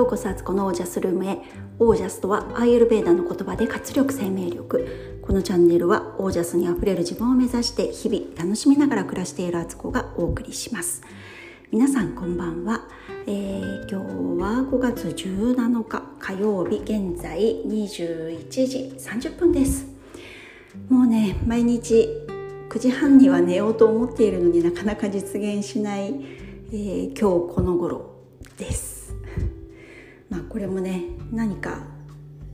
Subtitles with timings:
[0.00, 1.36] ようこそあつこのオージャスルームへ
[1.78, 5.20] オージャスとはアーユルベーダの言葉で活力生命力。
[5.20, 11.02] このチャンネルはオージャスにあふれる自分を目指して日々楽しみながら暮らしているあつこがお送りします。
[11.70, 12.88] 皆さんこんばんは、
[13.26, 19.86] えー、今日は5月17日火曜日現在21時30分です。
[20.88, 22.08] もうね毎日
[22.70, 26.14] 9時半には寝ようと思っているのになかなか実現しない、
[26.72, 28.16] えー、今日この頃
[28.56, 28.99] です。
[30.30, 31.02] まあ、これもね
[31.32, 31.82] 何か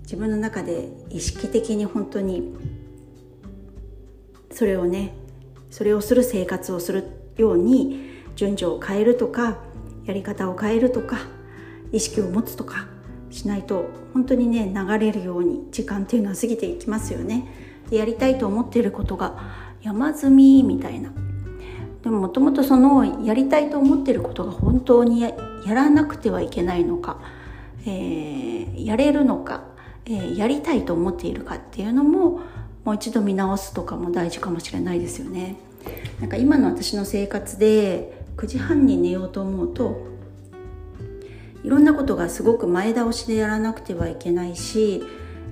[0.02, 2.54] 自分の中で意識的に本当に
[4.50, 5.14] それをね
[5.70, 7.04] それをする生活をする
[7.36, 9.58] ように順序を変えるとか
[10.06, 11.18] やり方を変えるとか
[11.92, 12.88] 意識を持つとか
[13.30, 17.46] しないと本当にね流れるように時間っていうのは過ぎていきますよね。
[17.90, 19.36] でやりたいと思っていることが
[19.82, 21.12] 山積みみたいな
[22.02, 25.32] でももともとそのやりたいと思っていることが本当にや
[25.66, 27.20] らなくてはいけないのか
[27.86, 29.64] えー、やれるのか、
[30.04, 32.40] えー、やりたいと思っているかっていうのも
[32.84, 35.56] もう一度見直すとかも大事かもしれないですよね。
[36.20, 40.06] なんか今の私の生活で9時半に寝ようと思うと
[41.62, 45.02] いろんなことがすごく前倒しでやらなくてはいけないし、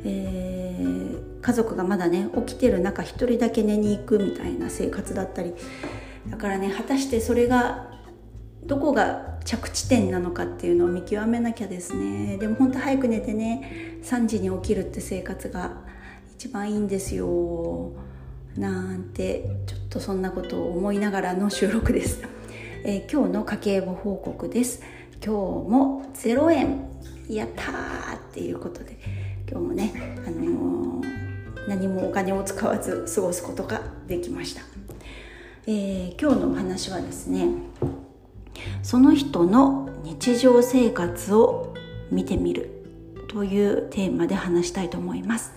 [0.04, 5.54] えー、家族がまだね起きてる中一人だけ寝に行くみたいな生活だったり
[6.30, 7.93] だからね果たしてそれが
[8.66, 12.36] どこが着地点なのかっていうのを見極めなきゃですね。
[12.38, 15.72] でも本当早く寝てね3時に起きるって生活が
[16.36, 17.92] 一番いいんですよ。
[18.56, 22.22] なんてちょっとそんなことを思いながらの収録です、
[22.84, 24.82] えー、今日の家計簿報告です。
[25.24, 26.88] 今日も0円。
[27.26, 28.98] やったーっていうことで。
[29.50, 29.92] 今日もね、
[30.26, 34.62] あのー、何もお金を使わず過ごすことができました、
[35.66, 37.48] えー、今日のお話はですね
[38.82, 41.74] その人の日常生活を
[42.10, 42.70] 見てみる
[43.28, 45.52] というテーマで話したいと思います、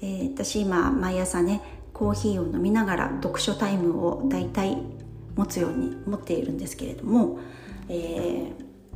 [0.00, 1.60] えー、私今毎朝ね
[1.92, 4.76] コーヒーを飲みながら読書タイムをだいたい
[5.36, 7.38] 持つように持っているんですけれども、
[7.88, 8.52] えー、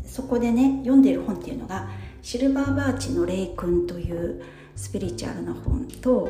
[0.06, 1.88] そこでね読んでいる本っていうのが
[2.22, 4.42] シルバーバーチの霊君という
[4.76, 6.28] スピリチュアルな本と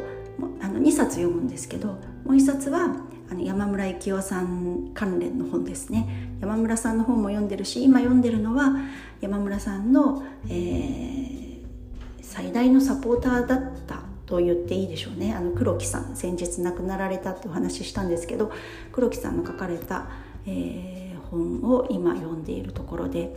[0.61, 2.97] あの2冊読むんですけどもう1冊は
[3.31, 6.37] あの山村幸雄さん関連の本ですね。
[6.41, 8.77] 山村さんの本も読んでるし今読んでるのは
[9.21, 11.65] 山村さんの、えー、
[12.21, 15.35] 最大のサポーターだったと言っていいでしょうね。
[15.35, 18.53] あの黒木さん先日亡くなられたってお話ししたんですけど
[18.93, 20.07] 黒木さんの書かれた、
[20.47, 23.35] えー、本を今読んでいるところで、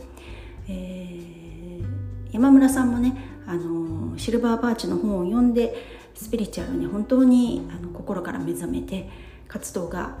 [0.68, 1.84] えー、
[2.32, 3.16] 山村さんもね
[3.46, 5.74] あのシルバーバーチの本を読んで
[6.14, 9.08] スピリチュアルに本当にあの心から目覚めて
[9.48, 10.18] 活動が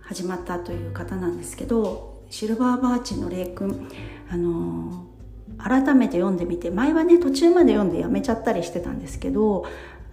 [0.00, 3.88] 始まったという方なんですけどシルバーバーチの霊君
[4.30, 5.06] あの
[5.58, 9.66] 改めて読んでみて前はね途中まで読んでやめちゃったりしてたんですけど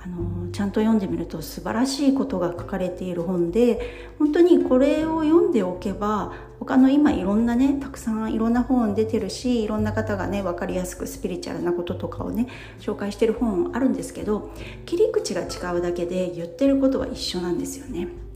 [0.03, 12.47] あのちゃんと読んでみると素晴らしいことが書かれている本で本当にこれを読んでおけば他の今いろんなねたくさんいろんな本出てるしいろんな方がね分かりやすくスピリチュアルなこととかをね
[12.79, 14.51] 紹介してる本あるんですけど
[14.85, 18.26] 切り口が違うだけで言ってることは一緒なんですよね。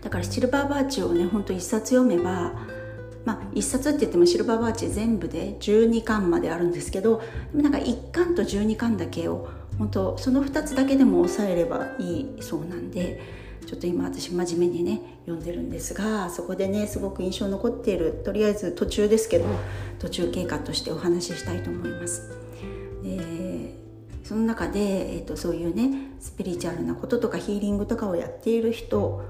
[0.00, 2.54] だからシルバーバーチをねほんと一冊読めば
[3.24, 7.22] まあ一冊って言ってもシルバーバーチ全部で12巻まであるんですけど
[7.52, 13.20] でもなんか1巻と12巻だけを本当その2つだけでも抑えればいいそうなんで
[13.66, 19.46] ちょっと今私真面目にね読んでるんですがそこでねすごく印象残っているとりあえず途中ですけど
[19.98, 22.42] 途中経過としてお話ししたいと思います。
[24.32, 29.22] その中で、えーとそういうねスピリチュアルなこととかヒーリングとかをやっている人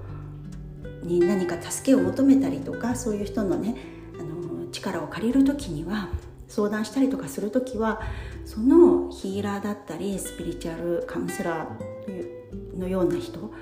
[1.02, 3.76] に何か助けを求めたりとかそういう人のね
[4.18, 6.08] あの力を借りる時には
[6.48, 8.02] 相談したりとかする時は
[8.44, 13.52] そのヒーラーだったりスピリチュアルカウンセラーのような人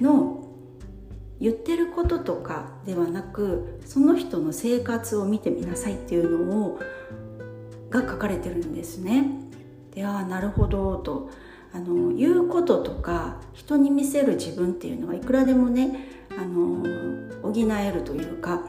[0.00, 0.48] の
[1.40, 6.80] 言ってることとかではなくその人の生活を見てみなさいっていうのを
[7.90, 9.26] が書かれてるんですね。
[9.94, 11.30] でああなるほどと
[11.72, 16.82] あの言うこととか人に見せる自分っていうのはいくらでもねあの
[17.42, 18.62] 補えるというか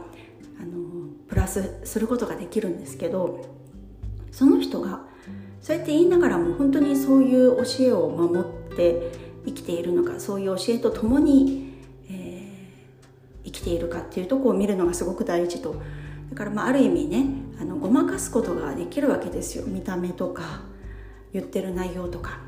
[0.59, 3.45] あのプラスすることができるんですけど
[4.31, 5.01] その人が
[5.59, 9.11] そうやって言いながらも本当にそういう教えを守って
[9.45, 11.73] 生きているのかそういう教えとともに、
[12.09, 15.81] えー、生きているかっていうとこを見るのがすごく大事と
[16.29, 17.25] だからまあある意味ね
[17.59, 20.61] あのごまかすことができるわけですよ見た目とか
[21.31, 22.39] 言ってる内容とか。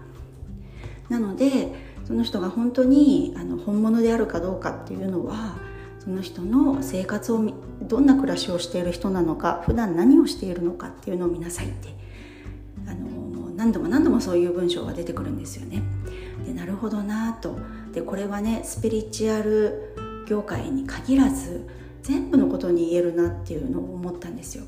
[1.09, 5.55] なのでその人が本当にあの本物であるかどうかっていうのは
[5.99, 11.89] その人の生活をどんな暮らしをしている人なのか普段何をしているのかっていうのを見なさいって
[12.87, 15.81] あの何度も何度もそういう文章が出てくるんですよね。
[16.45, 17.57] でなるほどなと
[17.91, 19.95] でこれはねスピリチュアル
[20.27, 21.67] 業界に限らず
[22.03, 24.65] 全部のことに言えるなっていうのを思ったんですよ。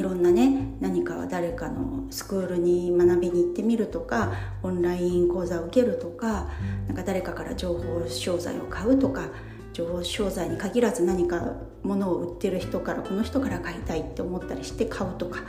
[0.00, 0.50] いろんなね
[0.80, 4.32] 何か誰かのスクールに学びに行ってみるとか
[4.62, 6.48] オンライン講座を受けるとか
[6.86, 9.28] なんか誰かから情報商材を買うとか
[9.74, 11.52] 情報商材に限らず何か
[11.82, 15.40] 物を売ってる人からこの人から買いたいって思ったりして買うとか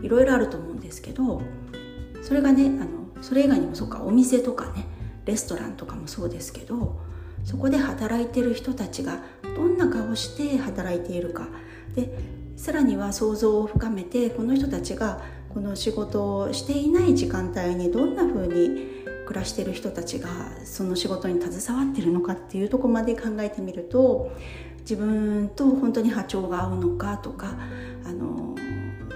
[0.00, 1.42] いろいろあると思うんですけど
[2.22, 4.86] それがねあのそれ以外にもそうかお店とかね
[5.24, 7.00] レストランとかもそうですけど
[7.42, 11.48] そこで働いてる人たちがどんな顔して働いているか。
[11.94, 15.22] でさらには想像を深めてこの人たちが
[15.54, 20.28] この仕事をしていない時間帯にどんな風に暮らしてる人たちが
[20.64, 24.32] その仕事に携わってるのかっていうとこまで考えてみると
[24.80, 27.56] 自分と本当に波長が合うのかとか
[28.04, 28.56] あの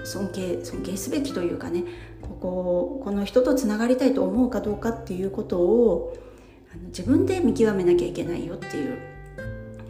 [0.05, 1.83] 尊敬尊敬すべきというかね
[2.21, 6.17] こここの人とつながりたいと思うかどうかっていうことを
[6.87, 9.12] 自分で見極めなきゃいけないよっていう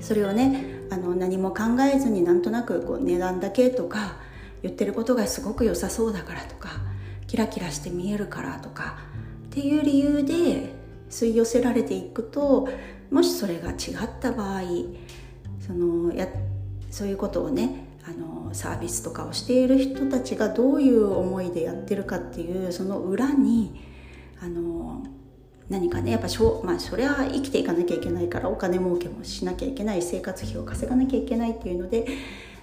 [0.04, 4.18] それをねあの何も考えずになんとなくこう値段だけとか
[4.62, 6.70] 言ってることがすごく良さそうだからとか
[7.26, 8.98] キラキラして見えるからとか
[9.48, 10.76] っていう理由で
[11.10, 12.68] 吸い寄せられていくと
[13.12, 14.62] もしそれが違った場合
[15.66, 16.28] そのや
[16.92, 23.82] そういうことをねあのサービスとかをしている人たちがどういう思いでやってるかっていうその裏に
[24.42, 25.06] あの
[25.70, 32.06] 何かねやっぱしょ、まあ、それは生きていかなきゃいけないからお金儲けもしなきゃいけない生活費を稼がなきゃいけないっていうので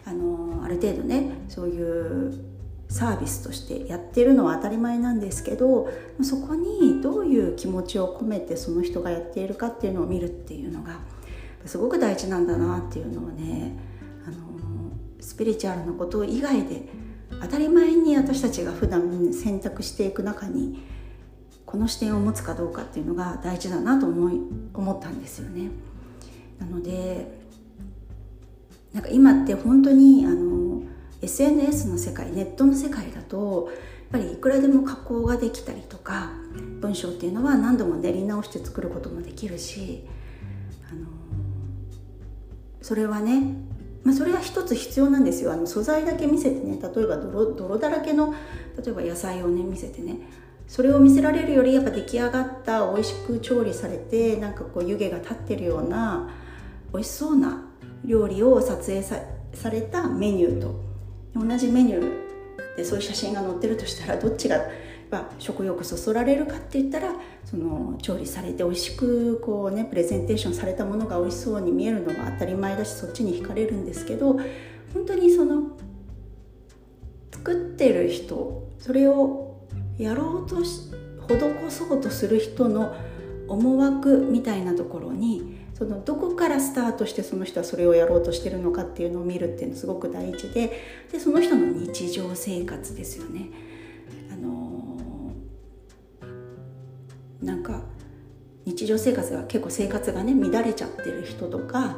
[0.05, 2.51] あのある程度ねそういう
[2.89, 5.89] サービスとしてやってるのは当たり前なんですけど
[6.23, 10.99] そこにどういう気持ちを込めてその人がやっているかっていうのを見るっていうのが
[11.67, 13.77] すごく大事なんだなっていうのをね
[14.27, 14.37] あの
[15.21, 16.83] スピリチュアルのこと以外で
[17.41, 20.83] 当たり前に私たちが普段選択していく中に
[21.71, 24.41] この視点を持つかどうかっていうのが大事だなと思い
[24.75, 25.71] 思ったんですよね。
[26.59, 27.39] なので
[28.93, 30.83] なんか今って本当にあの
[31.23, 33.69] SNS の世界ネットの世界だと
[34.13, 36.33] やっぱりいくらでも加工ができたりとか
[36.81, 40.05] 文章っていうのは何度も練り直して作ることもできるし
[40.91, 41.07] あの
[42.83, 43.71] それはね
[44.03, 48.35] まあ、それは一つ必要なんですよあの素材だけ見せてね例えば泥泥だらけの
[48.83, 50.17] 例えば野菜をね見せてね
[50.71, 56.31] それを見せられるよりやっぱ出来上がった美味しく調理されてなんかこう湯気が立ってるような
[56.93, 57.67] 美味しそうな
[58.05, 59.19] 料理を撮影さ
[59.69, 60.81] れたメニューと
[61.35, 64.61] 同じメニューでそういう写真が載ってるとしたらどっちが
[65.41, 67.15] 食欲そそられるかって言ったら
[67.45, 74.35] その調理されて美味しくこうねプレゼンテーションされたものが美味しそうに見えるのは当たり前だしそっちに惹かれるんですけど
[74.95, 75.77] 本当にその
[77.33, 79.50] 作ってる人それを
[80.01, 80.91] やろうとし
[81.29, 82.95] 施そうとする人の
[83.47, 93.49] 思惑みたいなところにそのどこからスタートしてその人はそれをやろうとしてるのかっていうのを見るっていうのすごく大事ででその人の日常生活ですよね。
[94.31, 97.83] あのー、なんか
[98.67, 101.97] 日常生活が結構生活がね乱れちゃってる人とか、あの、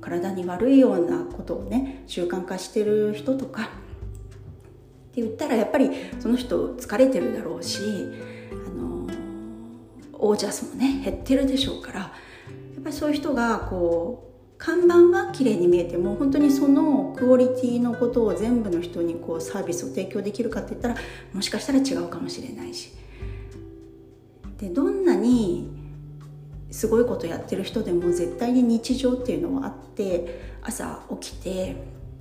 [0.00, 3.70] 体に悪いようなことをね習慣化してる人とか
[5.12, 5.90] って言ったらやっぱり
[6.20, 7.82] その人疲れてるだろうし
[8.50, 9.06] あの
[10.14, 12.08] オージャスもね減ってるでしょうからや
[12.80, 20.94] っぱりそういう人がこう看板は綺麗に見えても本当にそのクオリティのことを全部の人にこうサービスを提供できるかって言ったら
[21.34, 22.92] もしかしたら違うかもしれないし。
[24.58, 25.68] でどんなに
[26.70, 31.76] すごいことやってる人でも絶対に日常っていうのはあって朝起きて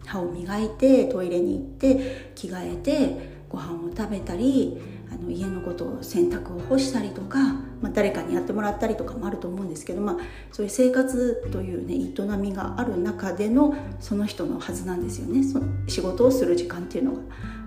[0.06, 4.78] 歯を磨いてトイレに行って着替えてご飯を食べたり
[5.12, 7.40] あの家のことを洗濯を干したりとか、
[7.82, 10.18] まあ、誰かにやってもらったりとかもあると思うんですけど、まあ、
[10.54, 15.44] そういう生活というね営みがある中でのその人のはずなんですよね。
[15.44, 17.18] そ仕事をする時間っていうのが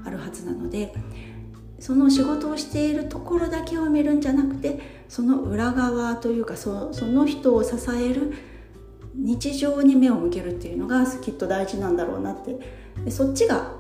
[0.07, 0.95] あるはずなので
[1.79, 8.33] その仕事をしているところだけを見るんじゃなくてその裏側というかそその人を支える
[9.15, 12.59] 日常に目を向けるっていうのがきっと大事なんだろうなって。
[13.05, 13.73] でそっちが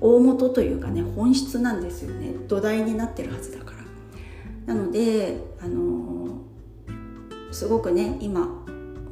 [0.00, 2.34] 大元というかね本質なんですよね。
[2.48, 3.72] 土台になってるはずだか
[4.66, 4.74] ら。
[4.74, 6.38] なのであの
[7.52, 8.64] すごくね今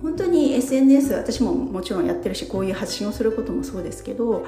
[0.03, 4.45] 本当に SNS 私ももちろんやってるしこういう発信をすることもそうですけど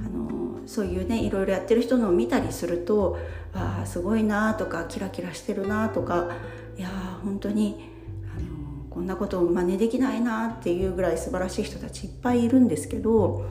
[0.00, 3.18] あのそういうねいろいろやってる人のを見たりすると
[3.54, 6.28] ああすごいなとかキラキラしてるなとか
[6.76, 6.90] いや
[7.24, 7.87] 本当に
[8.98, 13.48] こんなことを真似できないなっていうぐらい素晴らしい人たちいっぱいいるんですけど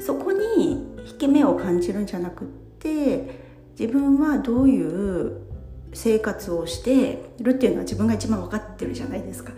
[0.00, 2.48] そこに引け目を感じるんじゃなくっ
[2.80, 3.30] て
[3.78, 5.42] 自分はどういう
[5.92, 9.52] 生活をしてるっていうのは自分が一番分かってるじゃないですか。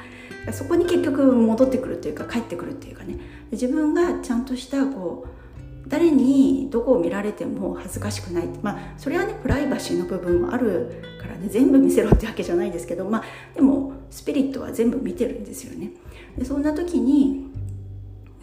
[0.53, 3.19] そこに結局戻ってくるっていうか帰ってくるっていうかね。
[3.53, 8.49] 自分がちゃんとしたこう誰にどこを見られても恥ずかしくない。
[8.61, 15.91] まあそれはねプライバシーの部分もあるからね全部見せろってわけじゃないですけどまあでもスピリットは全部見てるんですよね
[16.37, 17.51] でそんな時に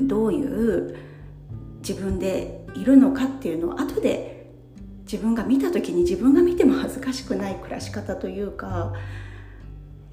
[0.02, 0.98] どういう
[1.88, 4.50] 自分でいるのかっていうのを後で
[5.04, 8.94] 自分が見た時に自分が見ても恥ずかしくない暮らし方というか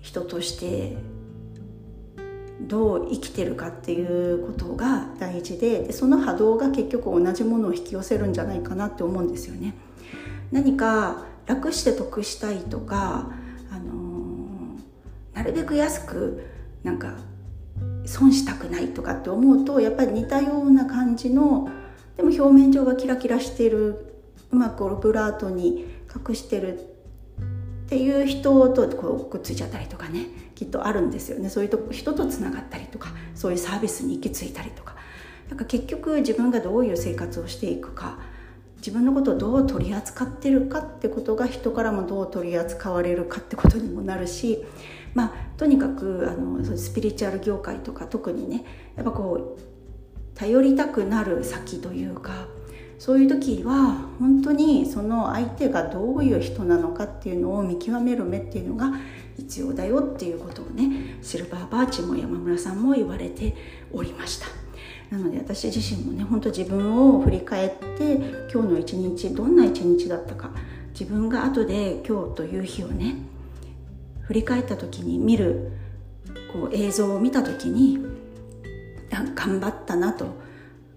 [0.01, 0.97] 人として
[2.61, 9.75] どう生きてるかっていうことが大事ででその波動が結局同じものを引き寄せるんじゃないかなって思うんですよね。
[10.53, 13.31] 何か楽して得したいとか、
[15.47, 16.45] るべく安く
[16.83, 17.15] なんか
[18.05, 21.69] 損したくないとかって思うとやっぱり似たような感じの
[22.17, 24.15] でも表面上はキラキラしてる
[24.51, 25.87] うまくオブラートに
[26.29, 26.79] 隠してる
[27.87, 34.97] っていう人とこうくっついちゃったりとかねきっとあるんですよねそういうと人とつながったりとかそういうサービスに行き着いたりとか
[35.49, 38.19] なんか結局自分がどういう生活をしていくか
[38.79, 44.65] 自分のことをどう取り扱ってるかってことが人からもどう取り扱われるかってことにもなるし
[45.17, 48.65] まあとにかくあのスピリチュアル業界とか特にね
[48.97, 52.47] やっぱこう頼りたくなる先というか
[52.99, 58.93] そういう時は本当にその相手がどういう人なのかっていうのを見極める目っていうのが
[59.39, 63.55] 必要だよっていうことをねシルバーバーチも山村さんも言われて
[63.93, 64.47] おりました。
[65.11, 68.17] なので私自身もね本当自分を振り返って
[68.53, 70.51] 今日の一日どんな一日だったか
[70.91, 73.15] 自分が後で今日という日をね
[74.27, 75.73] 振り返った時に見る
[76.53, 77.99] こう映像を見た時に
[79.35, 80.27] 頑張ったなと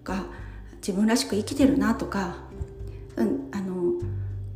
[0.02, 0.24] か
[0.76, 2.36] 自分らしく生きてるなとか、
[3.16, 3.92] うん、あの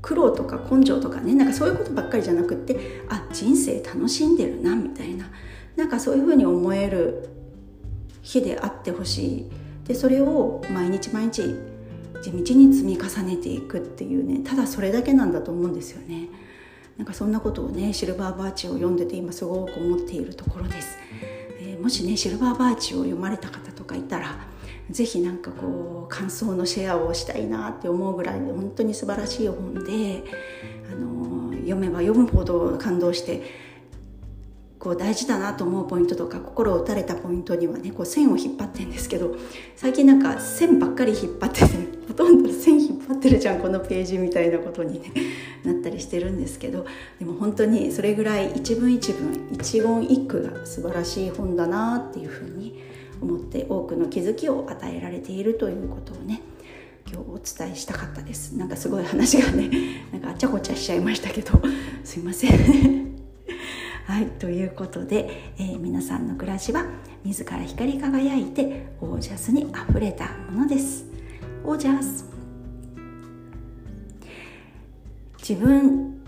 [0.02, 5.26] 苦労とか根性とかねなんかそういうことばっかりじゃなくってあ人生楽しんでるなみたいな
[5.76, 7.28] なんかそういうふうに思える
[8.22, 9.50] 日であってほしい。
[9.86, 11.54] でそれを毎日毎日
[12.22, 16.28] 地道に積み重ねていくっていうねただそれだけなんだと思うんですよね。
[16.96, 20.96] なんかそんなことをねシルバーバーチを読んでて今すごく思っているところです、
[21.60, 24.36] えー、もしねシルバーバーチを読まれた方とかいたら
[24.90, 30.24] 是非なんかこう感想のシェアをしたいなって思うぐらい本当に素晴らしい本で、
[30.92, 33.42] あの読めば読むほど感動して
[34.78, 39.34] こう大事だなと思うポイントとか心を打たれたポイントにはねこう線を引っ張ってんですけど
[39.76, 41.66] 最近なんか線ばっかり引っ張ってて
[42.06, 45.10] ほとんど線引っ張ってるじゃんこのページみたいなことに、ね、
[45.64, 46.86] なったりしてるんですけど
[47.18, 52.82] でも本当にそれぐらい一文一文一言一句が素晴らしい本だなっていうふうに
[53.20, 56.42] 思って多くの気づきを与えられているということをね
[57.10, 58.56] 今日お伝えしたかったです。
[58.56, 59.70] なんかすごい話がね
[60.12, 61.60] なんかあちゃこちゃしちゃいましたけど
[62.02, 62.50] すいません。
[64.06, 66.84] はいということで、えー、皆さんの暮らしは
[67.24, 71.06] 自ら光り輝いてオージャスにあふれたものです。
[71.64, 72.33] オージャス。
[75.46, 76.22] 自分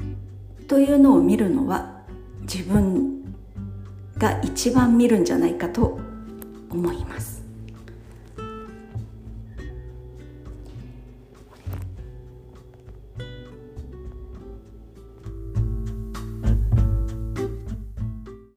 [0.69, 2.03] というのを見るのは
[2.43, 3.25] 自分
[4.19, 5.99] が一番見るんじゃないかと
[6.69, 7.36] 思います。